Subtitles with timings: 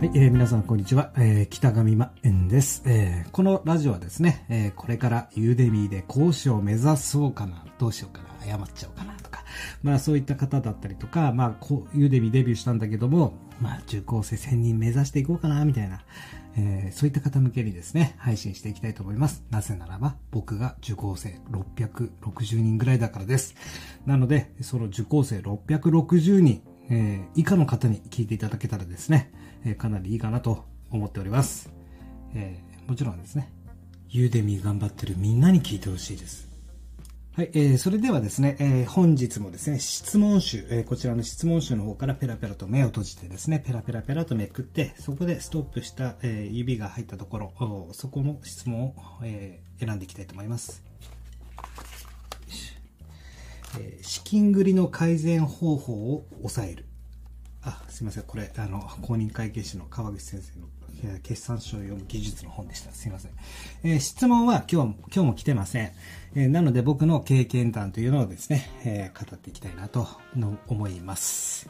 [0.00, 9.44] はい、えー、皆さんこんにちは、えー、北上真円です、えー、このラジオはですね、えー、これからユーデミーで講師を目指そうかな、どうしようかな、謝っちゃおうかなとか、
[9.82, 16.00] まあそういった方だったりとか、まあこうユーデミーデビューしたんだけども、まあ受講生1000人目指していこうかな、みたいな、
[16.56, 19.44] えー、そういった方向けにですね、配信していきたいと思います。
[19.50, 23.54] なぜならば、僕が受講生660人ぐらいだからです。
[24.06, 29.32] なので、その受講生660人、えー、以下の方に聞いていただけたらですね、
[29.64, 31.72] えー、かなりいいかなと思っております。
[32.34, 33.52] えー、もちろんですね、
[34.08, 36.50] ユーデミー頑張ってるみんなに聞いてほしいです。
[37.36, 50.89] はい、えー、それではですね、えー、本日もですね、質問集、えー、こちらの質問集の方からペラペラと目を閉じてですね、ペラペラペラとめくって、そこでストップした、えー、指が入ったところ、そこの質問を、えー、選んでいきたいと思います。
[53.78, 56.86] えー、資金繰りの改善方法を抑える。
[57.62, 58.22] あ、すいません。
[58.24, 60.66] これ、あの、公認会計士の川口先生の
[61.22, 62.92] 決算書を読む技術の本でした。
[62.92, 63.32] すいません。
[63.82, 65.92] えー、質問は今日、今日も来てません。
[66.34, 70.06] えー、なので僕の経験談というのをですね、えー、語っていきたいなと
[70.68, 71.68] 思います。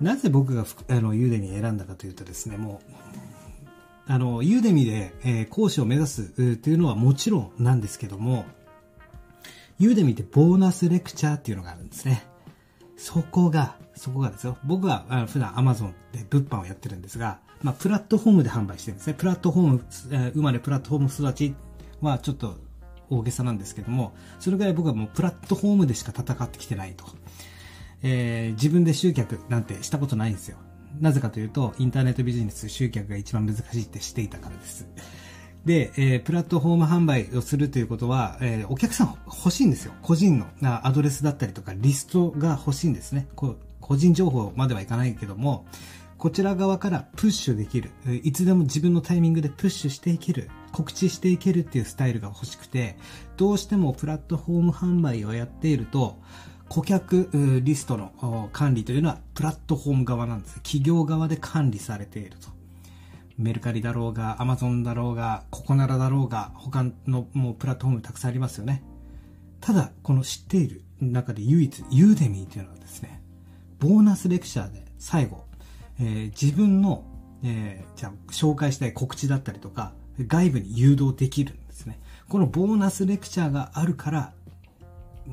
[0.00, 2.92] なぜ僕があのユーデミ選んだかというとですね、もう、
[4.06, 8.46] あの、ユーデミで、えー、講師を目指すというのはもちろんなんですけども、
[9.78, 12.24] ユーデミってボーナスレクチャーっていうのがあるんですね。
[12.96, 14.58] そこが、そこがですよ。
[14.64, 19.14] 僕はあの普段 Amazon で物販をやってるんですが、まあ、プラットフォームで販売してるんですね。
[19.14, 21.54] プラットフォーム、えー、生まれプラットフォーム育ち
[22.00, 22.56] はちょっと
[23.10, 27.04] 大げさなんですけども、それぐらい僕はもうプラットフォームでしか戦ってきてないと。
[28.02, 30.58] えー、自分で集客なんてしたことないんですよ。
[31.00, 34.86] なぜかというと、インターネットビジネス集客が一番難しいってしていたからです。
[35.68, 39.92] で、えー、プラットフォーム販売をするということは、えー、お客さん欲しいんですよ。
[40.00, 43.56] 個人のアドレスだったりとかリストが欲しいんですねこ。
[43.82, 45.66] 個人情報まではいかないけども、
[46.16, 47.90] こちら側からプッシュできる。
[48.22, 50.48] いつでも自分のタイミングでプッシュしていける。
[50.72, 52.96] 告知していけるっていうスタイルが欲しくて、
[53.36, 56.18] どうしてもプラットフォーム販売をやっていると、
[56.70, 60.54] 顧客リストの管理というのはプラットフォーム側なんです。
[60.56, 62.57] 企業側で管理されていると。
[63.38, 68.82] メルカリだろうが、アマゾンだろうが、ココナラだろうが、他のもうプラットフォームたくさんありますよね。
[69.60, 73.22] ただ、この知っている中で唯一、ユーデミーというのはですね、
[73.78, 75.44] ボーナスレクチャーで最後、
[76.00, 77.04] えー、自分の、
[77.44, 82.00] えー、じゃ紹介したい告知だったりとか、外部に誘導できるんですね。
[82.28, 84.32] このボーナスレクチャーがあるから、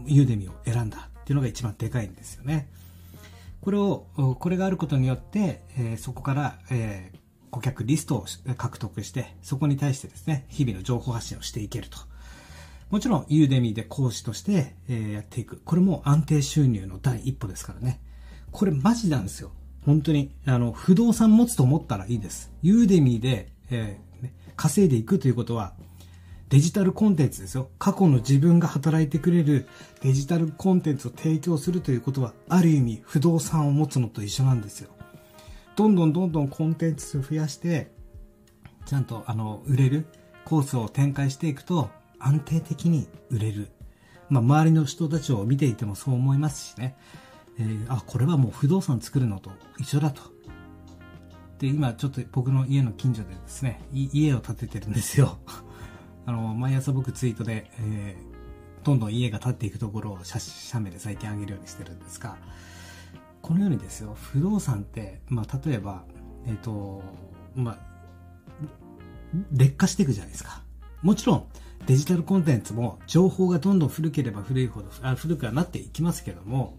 [0.05, 2.69] ユーデミーを選んだっていうのが一番でかいんですよね。
[3.61, 4.05] これを、
[4.39, 7.24] これがあることによって、えー、そこから、えー、
[7.55, 8.25] 顧客リストを
[8.57, 11.97] 獲得して、そこに対してですね、日々の情報発信をしていけると。
[12.89, 15.61] もちろん、ユーデミーで講師として、え、やっていく。
[15.63, 18.01] これも安定収入の第一歩ですからね。
[18.51, 19.51] これマジなんですよ。
[19.85, 22.51] 本当に、あの、不動産持つと思ったらいいです。
[22.61, 25.75] ユーデミーで、えー、稼いでいくということは、
[26.49, 27.69] デジタルコンテンツですよ。
[27.79, 29.65] 過去の自分が働いてくれる
[30.01, 34.89] デジタルコンテンツを提供するということは、ある意味不動産を持つのと一緒なんですよ。
[35.75, 37.91] どんどんどんどんコンテンツを増やして、
[38.85, 40.05] ちゃんとあの、売れる
[40.45, 43.69] コースを展開していくと、安定的に売れる。
[44.29, 46.95] まあ、周りの人たちを見ていてもそう思いますしね。
[47.59, 50.21] えー、あ、これはもう不動産作るのと一緒だと。
[51.59, 55.37] で、今ちょっと僕の家の近所でですね、家を建ててるんですよ。
[56.25, 62.37] あの、毎朝僕ツイートで、えー、どんどん家が建っていくところを写真写メで最近上げるようにしてるんですが、
[63.45, 66.03] このようにですよ、不動産って、まあ、例えば、
[66.47, 67.03] えっ、ー、と、
[67.53, 67.77] まあ、
[69.51, 70.63] 劣化していくじゃないですか。
[71.03, 71.47] もちろん、
[71.85, 76.75] デジタルコンテンツも情報がどんどん古ければ古いほど、あ古くはなっていきますけども、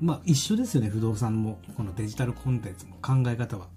[0.00, 3.68] まあ一緒ですよね、不動産も、このデジタルコンテンツも考え方は。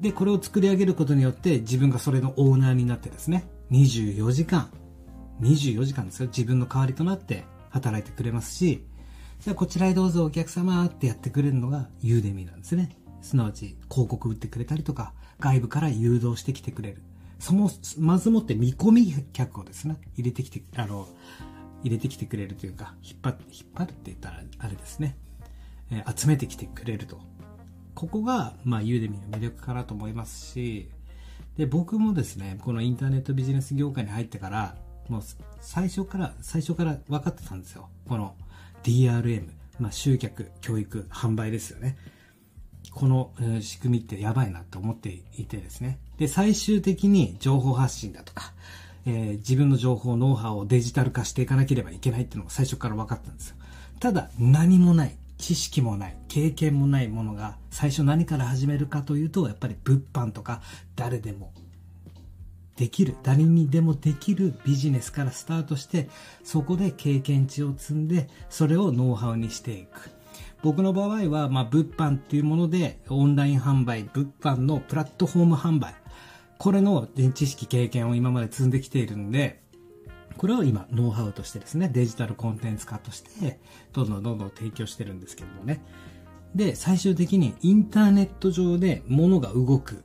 [0.00, 4.70] で、これを作り上げることによって自分がそれのオーナーになってですね、24時間、
[5.42, 8.86] 24時間ですよ、自分の代わりとなって働いてくれますし、
[9.44, 12.96] じゃあこちらへどうぞお客様ってやってくれるのがユーデミーなんですね。
[13.20, 17.02] すなわち広告売ってくれたりとか、外部から誘導してきてくれる。
[17.38, 21.06] そも、まずもって見込み客をですね、入れてきて、あの、
[21.82, 25.18] 入れてきてくれるというか、引っ張って引っ張るって言ったらあれですね。
[25.90, 27.20] えー、集めてきてくれると。
[27.94, 30.88] ここが、まあ、ユーデミーの魅力かなと思いますし、
[31.58, 34.78] で、僕もですね、このインターネットビジネス業界に入ってから、
[35.10, 35.22] もう
[35.60, 37.90] 最初から、最初から分かってたんですよ。
[38.08, 38.36] この
[38.84, 39.48] DRM、
[39.80, 41.96] まあ、集客、教育、販売ですよね。
[42.92, 45.98] この、仕組みってやばいなと思っていてですね。
[46.18, 48.52] で、最終的に情報発信だとか、
[49.06, 53.56] えー、自分の情報、ノウハウをデジタル化していかなければいけないっていうのが最初から分かったんですよ。
[53.98, 55.16] ただ、何もない。
[55.36, 60.62] 知識もない、経験もないものが最初何から始めるかというと、やっぱり物販とか
[60.96, 61.52] 誰でも
[62.76, 66.08] できる、誰にでもできるビジネスからスタートして、
[66.42, 70.10] そこで経験値を積んで、それをノウハウにしていく。
[70.62, 75.94] 僕の場合は、まあ、物販っていうもので、オンライン販売、物販のプラットフォーム販売、
[76.58, 79.62] これの知識、経験を今まで積んできているんで、
[80.36, 83.60] これを今、ノウハウとしてですね、デジタルコンテンツ化として、
[83.92, 85.84] どんどんどんどん提供してるんですけどもね。
[86.54, 90.02] で、最終的にインターネット上で物が動く、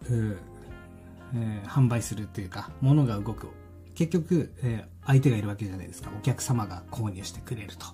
[1.36, 3.48] えー、販売するっていうか、物が動く。
[3.96, 6.10] 結局、えー、相手がいるわけじゃないですか。
[6.18, 7.86] お客様が購入してくれると。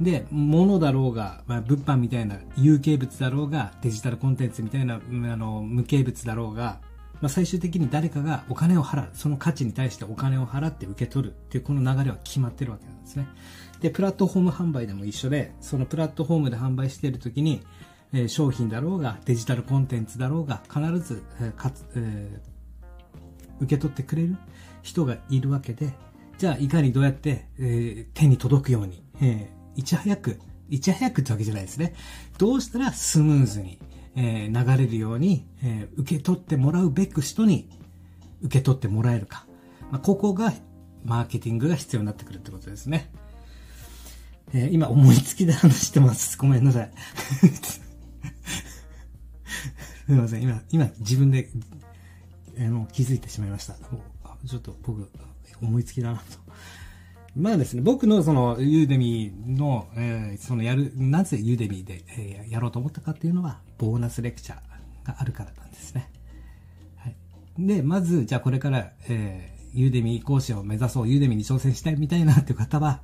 [0.00, 5.00] で、物だろうが、まあ、物販みたいな有形物だろうが、デジタルコンテンツみたいな、あ
[5.36, 6.80] の、無形物だろうが、
[7.20, 13.28] まあ、最終的に誰かがお金を払う、その価値に対してお金を払って受け取るっていうこの流れは決まってるわけなんですね。
[13.80, 17.62] で、プラットフォーム販売でも一緒で、そのプラットフォームで販売しているときに、
[18.12, 24.36] え、商品だろうが、デジタルコンテンツだろうが、必ず、え、かつ、えー、受け取ってくれる
[24.82, 25.92] 人がいるわけで、
[26.38, 30.38] じゃあ、いかにどうやって、えー、手に届くように、えー、いち早く、
[30.68, 31.94] いち早くってわけじゃないですね。
[32.38, 33.78] どうしたらスムーズに、
[34.14, 37.70] え、流れるように、え、受け取ってもらうべく人に
[38.42, 39.46] 受け取ってもらえるか。
[39.90, 40.52] まあ、ここが、
[41.04, 43.10] マーケティングが必要になってくるってことですね。
[44.54, 46.36] え、今思いつきで話してます。
[46.36, 46.90] ごめんなさい。
[50.06, 50.42] すみません。
[50.42, 51.48] 今、今自分で、
[52.58, 53.74] あの、気づいてしまいました。
[53.74, 55.08] ちょっと僕、
[55.60, 56.22] 思いつきだなと。
[57.36, 66.10] まあですね、僕のそのユーデミーの、えー、そのやる、なぜユーデミーで、えー、やろうと思ったかっていうのは、ボーナスレクチャーがあるからなんですね。
[66.96, 67.16] はい。
[67.58, 73.00] で、まず、じゃあこれから、えー、ユーデミー講師を目指そう、ユーデミーに挑戦したいみたいなっていう方は、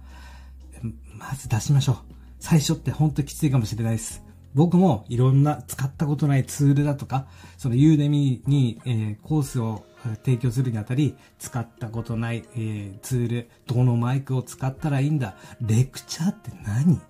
[1.17, 1.97] まず出しましょう。
[2.39, 4.23] 最初って本当きついかもしれないです。
[4.59, 7.29] 僕もいろんな使ったことないツールだとか、
[7.59, 9.85] そのユーデミーに、えー、コースを
[10.25, 17.01] 提供するにあたり、使ったことない、えー、ツール、どのマイクを使ったらいいんだ、レクチャーって何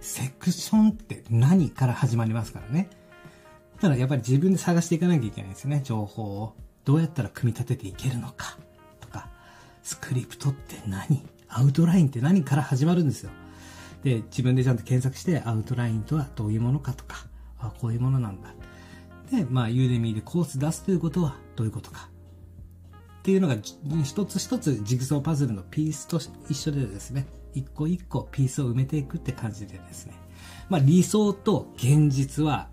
[0.00, 2.90] セクションって何から始まりますからね。
[3.80, 6.56] ただやっぱり自分で探していかなきゃいけないですね、情報を。
[6.84, 8.58] どうやったら組み立てていけるのか、
[8.98, 9.30] とか、
[9.84, 13.30] スクリプトって何アウトラインって何から始まるんですよ。
[14.06, 17.26] で、自分でちゃんと検索して、アウトラインとはどういうものかとか、
[17.58, 18.54] あ、こういうものなんだ。
[19.32, 22.08] で、まあ、ユーデミーでコース出すということはどういうことか。
[23.18, 23.56] っていうのが、
[24.04, 30.14] 一つ一つジグソーパズルのピースと一緒でですね、一個一個ピースを埋めていくって感じでですね、
[30.68, 32.68] まあ、理想と現実は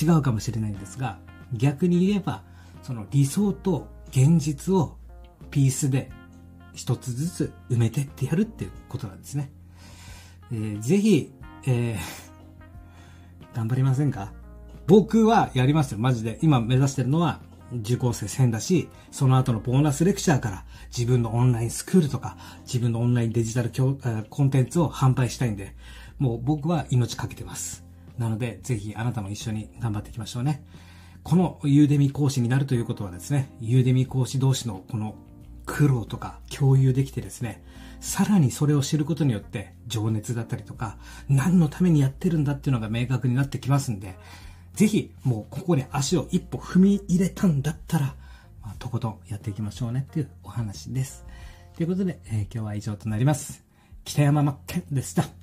[0.00, 1.18] 違うかもしれないんですが、
[1.52, 2.44] 逆に言えば、
[2.84, 4.98] その理想と現実を
[5.50, 6.12] ピースで
[6.74, 9.50] 一つずつ埋めてってやるっていうことなんですね。
[10.52, 11.32] えー、ぜひ、
[11.66, 14.32] えー、 頑張りませんか？
[14.86, 16.38] 僕はやりますよ、マジで。
[16.42, 17.40] 今目指してるのは、
[17.72, 20.64] 受講生1000だし、その後のボーナスレクチャーから
[20.96, 23.70] 自分のオンラインスクールとか、自分のオンラインデジタル
[24.28, 25.74] コンテンツを販売したいんで、
[26.18, 27.84] もう僕は命かけてます。
[28.18, 30.62] なので、ぜひあなたも一緒に頑張っていきましょうね。
[31.22, 35.14] このユーデミ講師になるということはですね、ユーデミ講師同士のこの
[35.82, 37.60] 苦労とか共有できてですね、
[37.98, 40.96] さらにそれを知ることによって情熱だったりとか、
[41.28, 44.16] 何のためにやってるんだっていうのが明確になってきますんで、
[44.74, 48.14] ぜひもうここに足を一歩踏み入れたんだったら、
[48.62, 51.24] まあ、とことんやっていきましょうねっていうお話です。
[51.76, 53.64] ということで、えー、今日は以上となります。
[54.04, 55.41] 北山真剣でした。